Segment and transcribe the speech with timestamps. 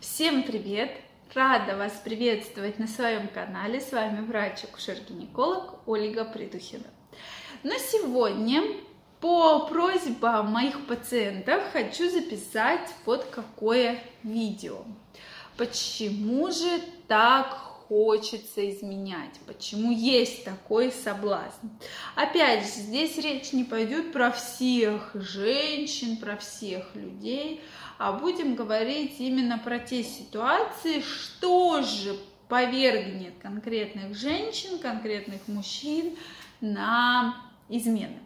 [0.00, 0.90] Всем привет!
[1.34, 3.80] Рада вас приветствовать на своем канале.
[3.80, 6.84] С вами врач-акушер-гинеколог Ольга Придухина.
[7.62, 8.62] Но сегодня
[9.20, 14.84] по просьбам моих пациентов хочу записать вот какое видео.
[15.56, 21.68] Почему же так хочется изменять, почему есть такой соблазн.
[22.14, 27.60] Опять же, здесь речь не пойдет про всех женщин, про всех людей,
[27.98, 32.16] а будем говорить именно про те ситуации, что же
[32.48, 36.16] повергнет конкретных женщин, конкретных мужчин
[36.60, 37.36] на
[37.68, 38.23] измены.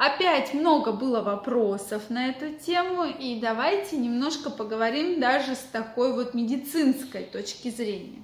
[0.00, 6.32] Опять много было вопросов на эту тему, и давайте немножко поговорим даже с такой вот
[6.32, 8.22] медицинской точки зрения.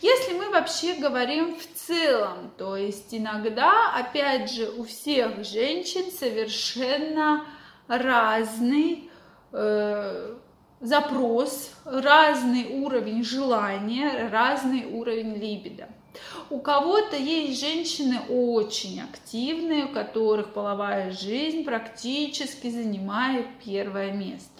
[0.00, 7.44] Если мы вообще говорим в целом, то есть иногда, опять же, у всех женщин совершенно
[7.88, 9.10] разный
[9.50, 10.36] э,
[10.78, 15.88] запрос, разный уровень желания, разный уровень либидо.
[16.48, 24.50] У кого-то есть женщины очень активные, у которых половая жизнь практически занимает первое место.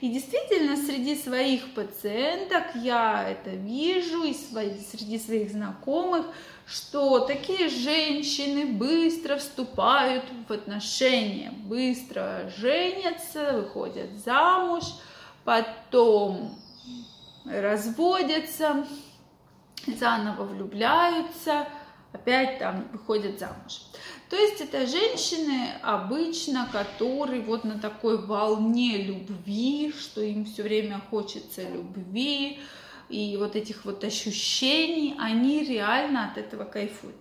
[0.00, 6.26] И действительно, среди своих пациенток я это вижу, и среди своих знакомых,
[6.66, 14.84] что такие женщины быстро вступают в отношения, быстро женятся, выходят замуж,
[15.44, 16.58] потом
[17.44, 18.86] разводятся,
[19.86, 21.66] заново влюбляются,
[22.12, 23.82] опять там выходят замуж.
[24.30, 31.00] То есть это женщины обычно, которые вот на такой волне любви, что им все время
[31.10, 32.60] хочется любви,
[33.08, 37.16] и вот этих вот ощущений, они реально от этого кайфуют.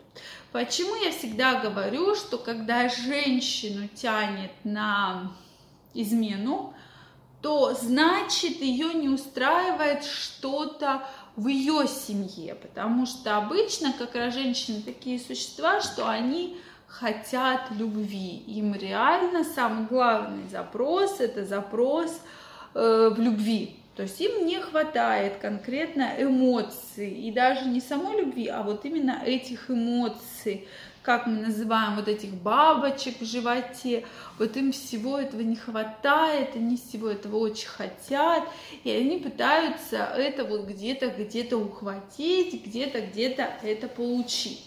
[0.53, 5.33] Почему я всегда говорю, что когда женщину тянет на
[5.93, 6.73] измену,
[7.41, 11.03] то значит ее не устраивает что-то
[11.35, 16.57] в ее семье, потому что обычно как раз женщины такие существа, что они
[16.87, 18.43] хотят любви.
[18.47, 22.21] Им реально самый главный запрос это запрос
[22.73, 23.77] э, в любви.
[23.95, 29.21] То есть им не хватает конкретно эмоций, и даже не самой любви, а вот именно
[29.25, 30.67] этих эмоций,
[31.01, 34.05] как мы называем вот этих бабочек в животе,
[34.37, 38.47] вот им всего этого не хватает, они всего этого очень хотят,
[38.83, 44.63] и они пытаются это вот где-то, где-то ухватить, где-то, где-то это получить.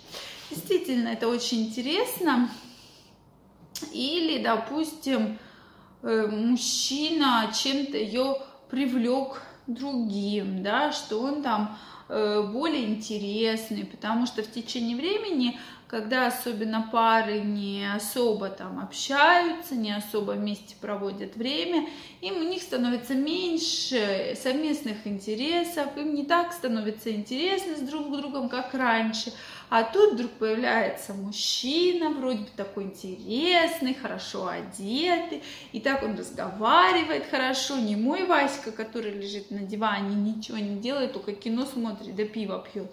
[0.50, 2.50] Действительно, это очень интересно.
[3.92, 5.38] Или, допустим,
[6.02, 8.36] э, мужчина чем-то ее
[8.70, 11.78] привлек другим, да, что он там
[12.08, 15.58] э, более интересный, потому что в течение времени
[15.94, 21.88] когда особенно пары не особо там общаются, не особо вместе проводят время,
[22.20, 28.48] им у них становится меньше совместных интересов, им не так становится интересно с друг другом,
[28.48, 29.32] как раньше.
[29.70, 37.24] А тут вдруг появляется мужчина, вроде бы такой интересный, хорошо одетый, и так он разговаривает
[37.30, 42.24] хорошо, не мой Васька, который лежит на диване, ничего не делает, только кино смотрит, да
[42.24, 42.92] пиво пьет,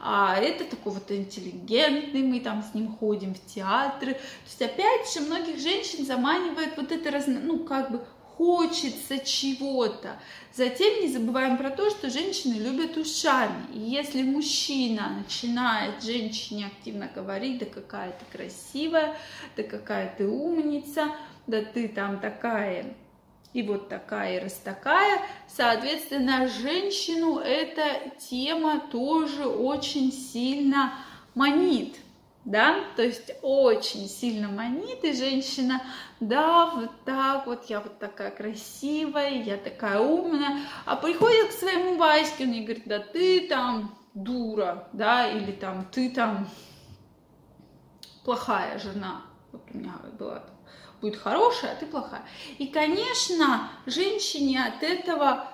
[0.00, 4.14] а это такой вот интеллигентный, там с ним ходим в театры.
[4.14, 8.04] То есть опять же многих женщин заманивает вот это, разно, ну как бы
[8.36, 10.18] хочется чего-то.
[10.54, 13.66] Затем не забываем про то, что женщины любят ушами.
[13.72, 19.16] И если мужчина начинает женщине активно говорить, да какая ты красивая,
[19.56, 21.08] да какая ты умница,
[21.46, 22.94] да ты там такая
[23.52, 25.20] и вот такая, и раз такая.
[25.46, 30.94] Соответственно, женщину эта тема тоже очень сильно
[31.34, 31.96] манит
[32.44, 35.82] да, то есть очень сильно манит, и женщина,
[36.20, 41.96] да, вот так вот, я вот такая красивая, я такая умная, а приходит к своему
[41.96, 46.48] Ваське, он ей говорит, да ты там дура, да, или там ты там
[48.24, 49.22] плохая жена,
[49.52, 50.42] вот у меня была
[51.00, 52.22] будет хорошая, а ты плохая.
[52.58, 55.51] И, конечно, женщине от этого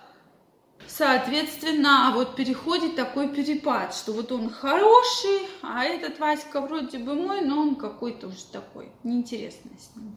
[0.86, 7.40] Соответственно, вот переходит такой перепад, что вот он хороший, а этот Васька вроде бы мой,
[7.42, 10.16] но он какой-то уже такой, неинтересный с ним.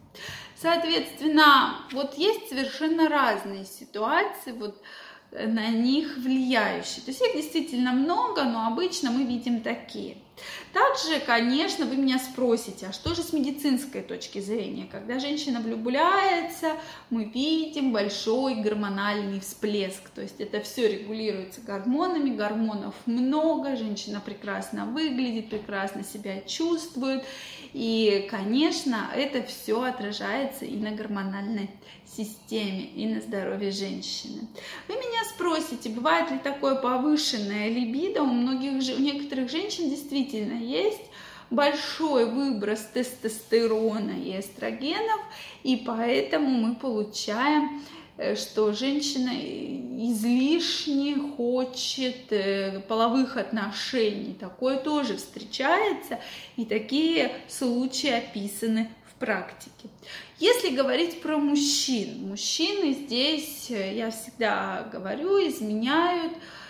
[0.56, 4.80] Соответственно, вот есть совершенно разные ситуации, вот
[5.32, 7.04] на них влияющие.
[7.04, 10.18] То есть их действительно много, но обычно мы видим такие.
[10.72, 14.88] Также, конечно, вы меня спросите, а что же с медицинской точки зрения?
[14.90, 16.72] Когда женщина влюбляется,
[17.10, 20.08] мы видим большой гормональный всплеск.
[20.10, 27.22] То есть это все регулируется гормонами, гормонов много, женщина прекрасно выглядит, прекрасно себя чувствует.
[27.74, 31.70] И, конечно, это все отражается и на гормональной
[32.06, 34.46] системе, и на здоровье женщины.
[34.88, 38.22] Вы меня спросите, бывает ли такое повышенное либидо?
[38.22, 41.02] У многих, у некоторых женщин действительно есть
[41.50, 45.20] большой выброс тестостерона и эстрогенов,
[45.62, 47.82] и поэтому мы получаем
[48.18, 54.34] Э, что женщина излишне хочет э, половых отношений.
[54.34, 56.20] Такое тоже встречается,
[56.56, 59.88] и такие случаи описаны в практике.
[60.38, 66.61] Если говорить про мужчин, мужчины здесь, э, я всегда говорю, изменяют Э,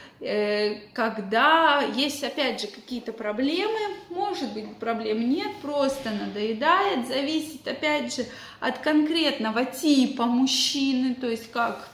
[0.92, 3.78] когда есть, опять же, какие-то проблемы,
[4.10, 8.26] может быть, проблем нет, просто надоедает, зависит, опять же,
[8.60, 11.88] от конкретного типа мужчины, то есть как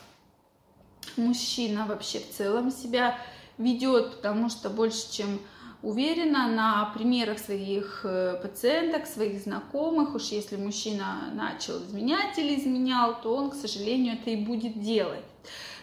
[1.16, 3.18] мужчина вообще в целом себя
[3.56, 5.40] ведет, потому что больше, чем
[5.82, 13.20] уверена на примерах своих э, пациенток, своих знакомых, уж если мужчина начал изменять или изменял,
[13.20, 15.24] то он, к сожалению, это и будет делать.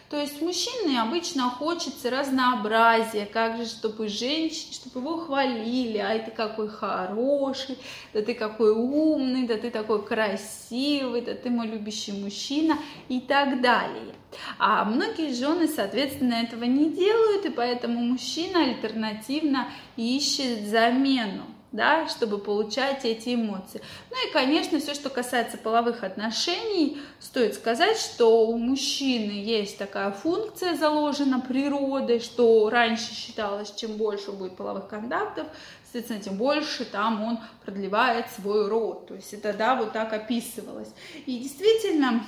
[0.08, 6.30] То есть мужчине обычно хочется разнообразия, как же, чтобы женщине, чтобы его хвалили, ай, ты
[6.30, 7.76] какой хороший,
[8.14, 13.60] да ты какой умный, да ты такой красивый, да ты мой любящий мужчина и так
[13.60, 14.14] далее.
[14.58, 22.38] А многие жены, соответственно, этого не делают, и поэтому мужчина альтернативно ищет замену да, чтобы
[22.38, 23.80] получать эти эмоции.
[24.10, 30.10] Ну и, конечно, все, что касается половых отношений, стоит сказать, что у мужчины есть такая
[30.10, 35.46] функция заложена природой, что раньше считалось, чем больше будет половых контактов,
[35.84, 39.06] соответственно, тем больше там он продлевает свой род.
[39.06, 40.90] То есть это, да, вот так описывалось.
[41.26, 42.24] И действительно,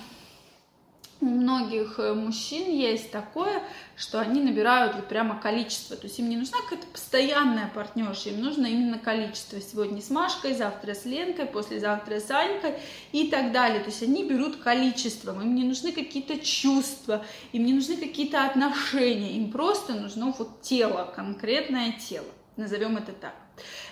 [1.20, 3.62] у многих э, мужчин есть такое,
[3.97, 5.97] что они набирают вот прямо количество.
[5.97, 9.61] То есть им не нужна какая-то постоянная партнерша, им нужно именно количество.
[9.61, 12.75] Сегодня с Машкой, завтра с Ленкой, послезавтра с Анькой
[13.11, 13.81] и так далее.
[13.81, 19.32] То есть они берут количеством, им не нужны какие-то чувства, им не нужны какие-то отношения,
[19.32, 22.29] им просто нужно вот тело, конкретное тело.
[22.56, 23.35] Назовем это так.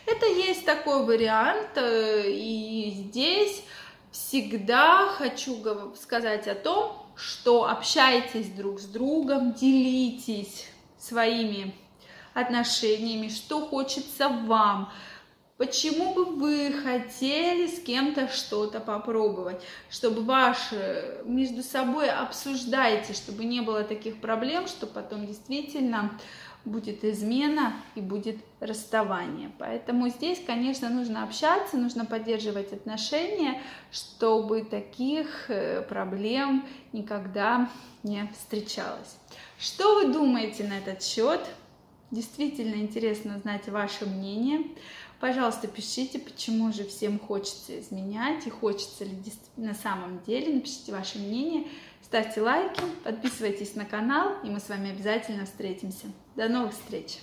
[0.06, 3.64] Это есть такой вариант, э, и здесь
[4.12, 10.66] всегда хочу сказать о том, что общайтесь друг с другом, делитесь
[10.98, 11.74] своими
[12.34, 14.92] отношениями, что хочется вам,
[15.56, 23.62] почему бы вы хотели с кем-то что-то попробовать, чтобы ваши между собой обсуждайте, чтобы не
[23.62, 26.18] было таких проблем, что потом действительно
[26.66, 29.50] будет измена и будет расставание.
[29.58, 37.70] Поэтому здесь, конечно, нужно общаться, нужно поддерживать отношения, чтобы таких э, проблем никогда
[38.02, 39.16] не встречалось.
[39.58, 41.40] Что вы думаете на этот счет?
[42.10, 44.60] Действительно интересно знать ваше мнение.
[45.18, 49.16] Пожалуйста, пишите, почему же всем хочется изменять и хочется ли
[49.56, 50.54] на самом деле.
[50.54, 51.66] Напишите ваше мнение.
[52.06, 56.06] Ставьте лайки, подписывайтесь на канал, и мы с вами обязательно встретимся.
[56.36, 57.18] До новых встреч!